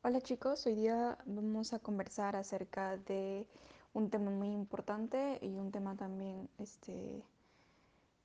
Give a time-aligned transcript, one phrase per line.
[0.00, 3.48] Hola chicos, hoy día vamos a conversar acerca de
[3.92, 7.24] un tema muy importante y un tema también este,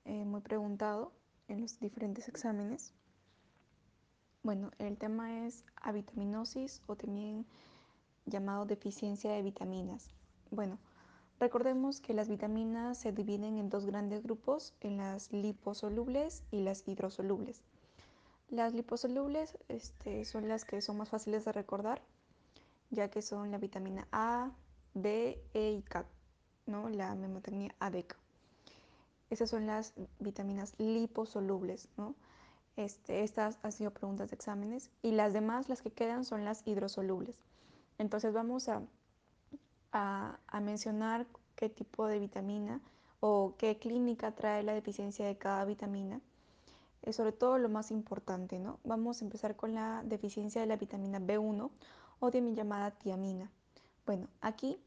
[0.05, 1.11] eh, muy preguntado
[1.47, 2.93] en los diferentes exámenes.
[4.43, 7.43] Bueno, el tema es avitaminosis o también
[8.27, 10.11] llamado deficiencia de vitaminas.
[10.51, 10.77] Bueno,
[11.39, 16.87] recordemos que las vitaminas se dividen en dos grandes grupos, en las liposolubles y las
[16.87, 17.63] hidrosolubles.
[18.53, 22.03] Las liposolubles este, son las que son más fáciles de recordar,
[22.91, 24.51] ya que son la vitamina A,
[24.93, 26.05] B, E y K,
[26.67, 26.87] ¿no?
[26.87, 28.15] la memotemia A, B, K.
[29.31, 32.13] Esas son las vitaminas liposolubles, ¿no?
[32.75, 36.61] Este, estas han sido preguntas de exámenes y las demás, las que quedan, son las
[36.67, 37.39] hidrosolubles.
[37.97, 38.83] Entonces vamos a,
[39.91, 41.25] a, a mencionar
[41.55, 42.81] qué tipo de vitamina
[43.19, 46.21] o qué clínica trae la deficiencia de cada vitamina
[47.03, 48.79] es sobre todo lo más importante, ¿no?
[48.83, 51.69] Vamos a empezar con la deficiencia de la vitamina B1
[52.19, 53.51] o de mi llamada tiamina.
[54.05, 54.79] Bueno, aquí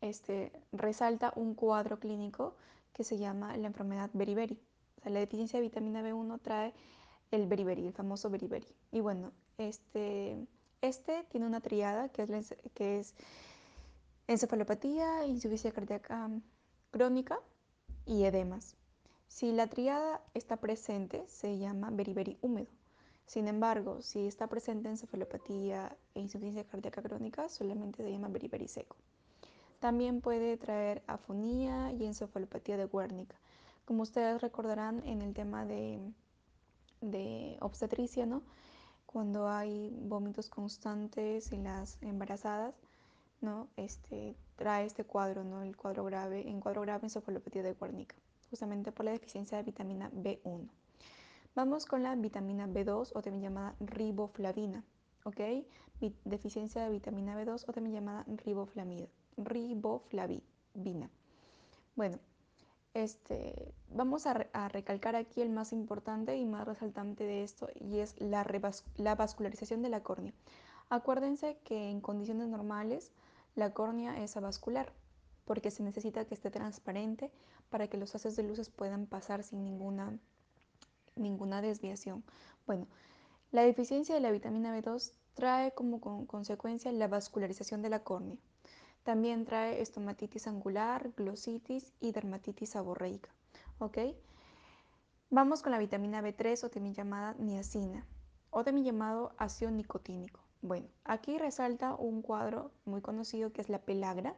[0.00, 2.54] este, resalta un cuadro clínico
[2.92, 4.58] que se llama la enfermedad beriberi.
[5.04, 6.72] La deficiencia de vitamina B1 trae
[7.30, 8.66] el beriberi, el famoso beriberi.
[8.90, 10.46] Y bueno, este,
[10.80, 13.14] este tiene una triada que es, que es
[14.26, 16.30] encefalopatía, insuficiencia cardíaca
[16.90, 17.38] crónica
[18.06, 18.76] y edemas.
[19.28, 22.68] Si la triada está presente, se llama beriberi húmedo.
[23.26, 28.96] Sin embargo, si está presente encefalopatía e insuficiencia cardíaca crónica, solamente se llama beriberi seco.
[29.80, 33.34] También puede traer afonía y encefalopatía de Wernicke.
[33.84, 36.00] Como ustedes recordarán en el tema de,
[37.60, 38.42] obstetricia, ¿no?
[39.06, 42.74] cuando hay vómitos constantes en las embarazadas,
[43.40, 43.68] ¿no?
[43.76, 45.62] este, trae este cuadro, ¿no?
[45.62, 50.10] el cuadro grave, en cuadro grave encefalopatía de Wernicke justamente por la deficiencia de vitamina
[50.10, 50.68] B1.
[51.54, 54.84] Vamos con la vitamina B2 o también llamada riboflavina,
[55.24, 55.40] ¿ok?
[56.24, 58.26] Deficiencia de vitamina B2 o también llamada
[59.36, 61.10] riboflavina.
[61.94, 62.18] Bueno,
[62.92, 68.00] este, vamos a, a, recalcar aquí el más importante y más resaltante de esto y
[68.00, 68.46] es la,
[68.96, 70.34] la vascularización de la córnea.
[70.90, 73.12] Acuérdense que en condiciones normales
[73.54, 74.92] la córnea es avascular,
[75.46, 77.30] porque se necesita que esté transparente
[77.70, 80.18] para que los haces de luces puedan pasar sin ninguna,
[81.14, 82.22] ninguna desviación.
[82.66, 82.86] Bueno,
[83.52, 88.36] la deficiencia de la vitamina B2 trae como consecuencia la vascularización de la córnea.
[89.04, 93.30] También trae estomatitis angular, glositis y dermatitis seborreica.
[93.78, 93.98] ¿Ok?
[95.30, 98.04] Vamos con la vitamina B3 o también llamada niacina
[98.50, 100.40] o también llamado ácido nicotínico.
[100.62, 104.34] Bueno, aquí resalta un cuadro muy conocido que es la pelagra,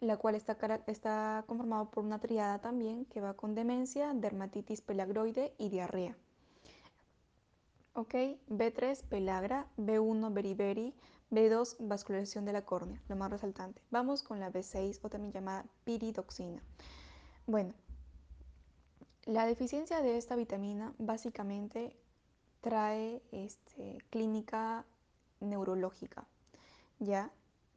[0.00, 0.56] la cual está,
[0.86, 6.16] está conformado por una triada también que va con demencia, dermatitis pelagroide y diarrea.
[7.94, 8.14] Ok,
[8.48, 10.94] B3, pelagra, B1, beriberi,
[11.30, 13.80] B2, vascularización de la córnea, lo más resaltante.
[13.90, 16.60] Vamos con la B6 o también llamada piridoxina.
[17.46, 17.74] Bueno,
[19.26, 21.96] la deficiencia de esta vitamina básicamente
[22.60, 24.84] trae este, clínica
[25.40, 26.26] neurológica,
[26.98, 27.30] ¿ya?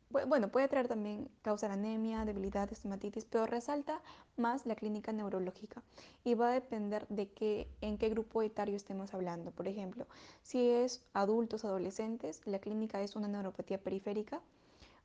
[0.09, 4.01] Bueno, puede traer también, causar anemia, debilidad, estomatitis, pero resalta
[4.37, 5.83] más la clínica neurológica
[6.23, 9.51] y va a depender de qué, en qué grupo etario estemos hablando.
[9.51, 10.07] Por ejemplo,
[10.43, 14.41] si es adultos, adolescentes, la clínica es una neuropatía periférica,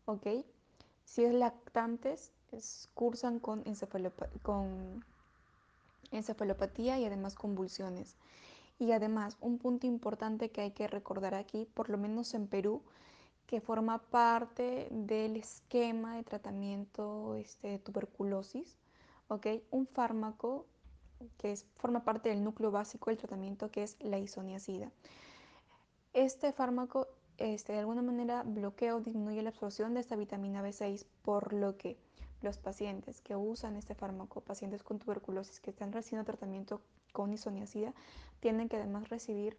[0.04, 0.26] ¿ok?
[1.04, 2.30] Si es lactantes,
[2.94, 3.64] cursan con,
[4.42, 5.04] con
[6.12, 8.16] encefalopatía y además convulsiones.
[8.78, 12.82] Y además, un punto importante que hay que recordar aquí, por lo menos en Perú,
[13.52, 18.78] que forma parte del esquema de tratamiento este, de tuberculosis,
[19.28, 19.46] ¿ok?
[19.70, 20.64] Un fármaco
[21.36, 24.90] que forma parte del núcleo básico del tratamiento que es la isoniazida.
[26.14, 31.04] Este fármaco este, de alguna manera bloquea o disminuye la absorción de esta vitamina B6,
[31.20, 31.98] por lo que
[32.40, 36.80] los pacientes que usan este fármaco, pacientes con tuberculosis que están recibiendo tratamiento
[37.12, 37.92] con isoniazida,
[38.40, 39.58] tienen que además recibir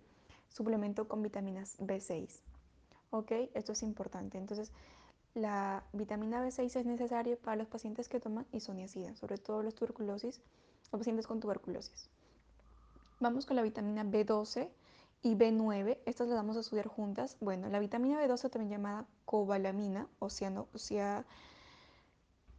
[0.49, 2.41] suplemento con vitaminas B6.
[3.13, 3.31] ¿Ok?
[3.53, 4.37] Esto es importante.
[4.37, 4.71] Entonces,
[5.35, 10.41] la vitamina B6 es necesaria para los pacientes que toman isoniazida, sobre todo los tuberculosis
[10.91, 12.09] o pacientes con tuberculosis.
[13.19, 14.69] Vamos con la vitamina B12
[15.21, 15.99] y B9.
[16.05, 17.37] Estas las vamos a estudiar juntas.
[17.39, 21.23] Bueno, la vitamina B12 también llamada cobalamina, o sea, no, o sea,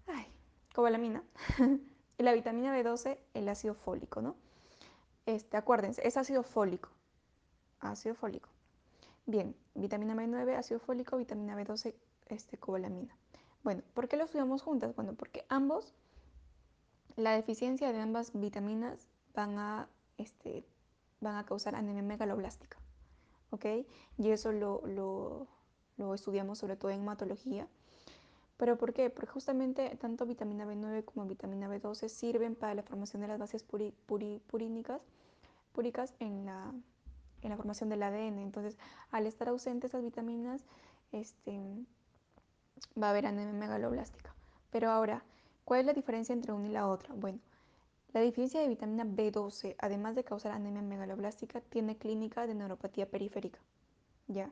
[0.06, 0.26] ay,
[0.72, 1.22] cobalamina.
[2.18, 4.36] la vitamina B12, el ácido fólico, ¿no?
[5.26, 6.90] Este, acuérdense, es ácido fólico.
[7.80, 8.53] Ácido fólico.
[9.26, 11.94] Bien, vitamina B9, ácido fólico, vitamina B12,
[12.26, 13.16] este, cobalamina.
[13.62, 14.94] Bueno, ¿por qué lo estudiamos juntas?
[14.94, 15.94] Bueno, porque ambos,
[17.16, 19.88] la deficiencia de ambas vitaminas van a,
[20.18, 20.66] este,
[21.20, 22.78] van a causar anemia megaloblástica.
[23.54, 23.66] ¿ok?
[24.18, 25.46] Y eso lo, lo,
[25.96, 27.68] lo estudiamos sobre todo en hematología.
[28.56, 29.10] ¿Pero por qué?
[29.10, 33.64] Porque justamente tanto vitamina B9 como vitamina B12 sirven para la formación de las bases
[33.64, 35.02] purínicas,
[35.72, 36.72] púricas en la,
[37.44, 38.38] en la formación del ADN.
[38.38, 38.76] Entonces,
[39.10, 40.64] al estar ausentes esas vitaminas,
[41.12, 41.60] este,
[43.00, 44.34] va a haber anemia megaloblástica.
[44.70, 45.22] Pero ahora,
[45.64, 47.14] ¿cuál es la diferencia entre una y la otra?
[47.14, 47.38] Bueno,
[48.12, 53.58] la deficiencia de vitamina B12, además de causar anemia megaloblástica, tiene clínica de neuropatía periférica.
[54.26, 54.50] ¿Ya?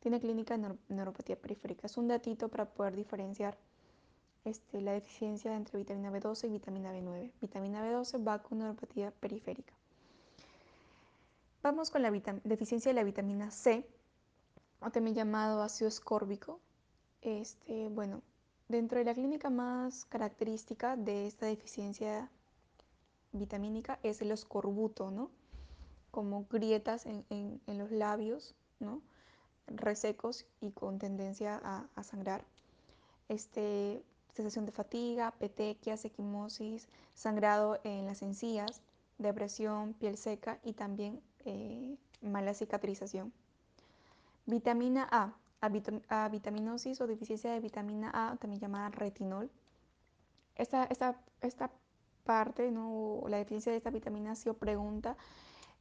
[0.00, 1.86] Tiene clínica de neuropatía periférica.
[1.86, 3.56] Es un datito para poder diferenciar
[4.44, 7.32] este, la deficiencia entre vitamina B12 y vitamina B9.
[7.40, 9.72] Vitamina B12 va con neuropatía periférica.
[11.66, 12.12] Vamos con la
[12.44, 13.84] deficiencia de la vitamina C,
[14.78, 16.60] o también llamado ácido escórbico.
[17.22, 18.22] Este, bueno,
[18.68, 22.30] dentro de la clínica más característica de esta deficiencia
[23.32, 25.32] vitamínica es el escorbuto, ¿no?
[26.12, 29.02] Como grietas en, en, los labios, ¿no?
[29.66, 32.44] Resecos y con tendencia a, sangrar.
[33.28, 34.04] Este,
[34.36, 38.82] sensación de fatiga, petequias, equimosis, sangrado en las encías,
[39.18, 43.32] depresión, piel seca y también eh, mala cicatrización.
[44.46, 49.50] Vitamina A, vitaminosis o deficiencia de vitamina A, también llamada retinol.
[50.56, 51.70] Esta, esta, esta
[52.24, 53.22] parte, ¿no?
[53.28, 55.16] la deficiencia de esta vitamina ha sido pregunta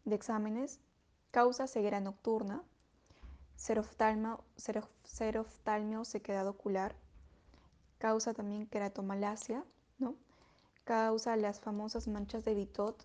[0.05, 0.79] de exámenes.
[1.31, 2.63] Causa ceguera nocturna,
[3.55, 4.37] seroftalmia,
[5.03, 6.95] seroftalmia o sequedad ocular.
[7.97, 9.63] Causa también queratomalacia,
[9.97, 10.15] ¿no?
[10.85, 13.03] Causa las famosas manchas de Bitot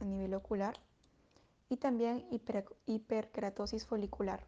[0.00, 0.78] a nivel ocular
[1.68, 2.26] y también
[2.86, 4.46] hiperkeratosis folicular.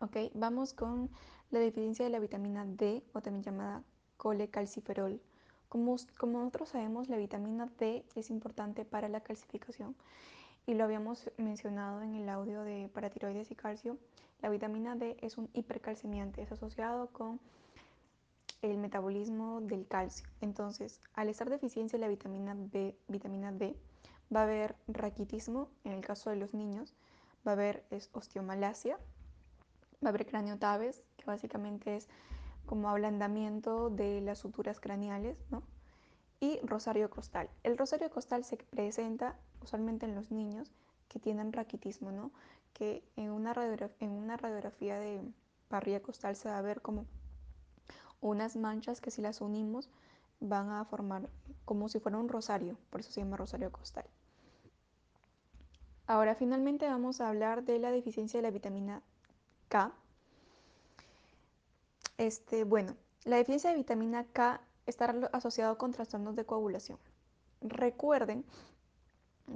[0.00, 1.10] Ok, vamos con
[1.50, 3.84] la deficiencia de la vitamina D o también llamada
[4.16, 5.20] colecalciferol.
[5.68, 9.96] Como, como nosotros sabemos, la vitamina D es importante para la calcificación
[10.66, 13.98] y lo habíamos mencionado en el audio de paratiroides y calcio.
[14.40, 17.40] La vitamina D es un hipercalcemiante, es asociado con
[18.62, 20.26] el metabolismo del calcio.
[20.40, 23.76] Entonces, al estar deficiencia de la vitamina B, vitamina D,
[24.34, 26.94] va a haber raquitismo en el caso de los niños,
[27.46, 28.96] va a haber osteomalacia,
[30.04, 32.08] va a haber craniotabes, que básicamente es
[32.66, 35.62] como ablandamiento de las suturas craneales, ¿no?
[36.40, 37.48] Y rosario costal.
[37.62, 40.72] El rosario costal se presenta usualmente en los niños
[41.08, 42.32] que tienen raquitismo, ¿no?
[42.72, 43.54] Que en una,
[44.00, 45.22] en una radiografía de
[45.68, 47.06] parrilla costal se va a ver como
[48.20, 49.90] unas manchas que si las unimos
[50.42, 51.28] van a formar
[51.64, 54.04] como si fuera un rosario, por eso se llama rosario costal.
[56.06, 59.02] Ahora finalmente vamos a hablar de la deficiencia de la vitamina
[59.68, 59.92] K.
[62.18, 62.94] Este, bueno,
[63.24, 66.98] la deficiencia de vitamina K está asociado con trastornos de coagulación.
[67.60, 68.44] Recuerden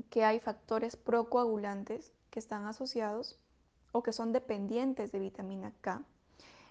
[0.08, 3.38] que hay factores procoagulantes que están asociados
[3.92, 6.02] o que son dependientes de vitamina K.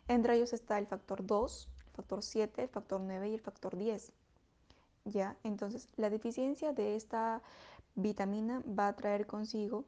[0.08, 3.76] Entre ellos está el factor 2, el factor 7, el factor 9 y el factor
[3.76, 4.12] 10.
[5.06, 5.38] ¿Ya?
[5.44, 7.42] Entonces, la deficiencia de esta
[7.96, 9.86] vitamina va a traer consigo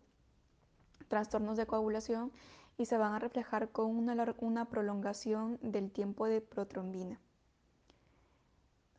[1.08, 2.32] trastornos de coagulación
[2.78, 7.20] y se van a reflejar con una, una prolongación del tiempo de protrombina.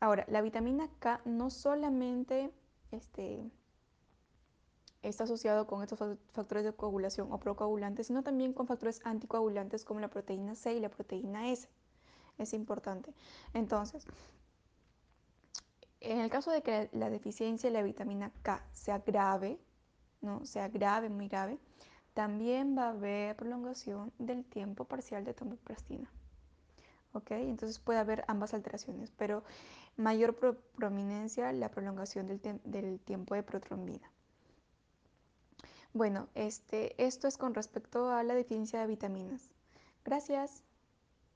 [0.01, 2.51] Ahora, la vitamina K no solamente
[2.91, 3.43] este,
[5.01, 5.99] está asociado con estos
[6.31, 10.79] factores de coagulación o procoagulantes, sino también con factores anticoagulantes como la proteína C y
[10.79, 11.67] la proteína S.
[12.39, 13.13] Es importante.
[13.53, 14.07] Entonces,
[15.99, 19.59] en el caso de que la deficiencia de la vitamina K sea grave,
[20.21, 20.45] ¿no?
[20.45, 21.59] sea grave, muy grave,
[22.13, 26.09] también va a haber prolongación del tiempo parcial de tomoplastina.
[27.13, 27.31] ¿Ok?
[27.31, 29.43] Entonces puede haber ambas alteraciones, pero
[29.97, 30.35] mayor
[30.75, 34.11] prominencia la prolongación del, del, tiempo de protrombina.
[35.93, 39.49] Bueno, este, esto es con respecto a la deficiencia de vitaminas.
[40.05, 40.63] Gracias.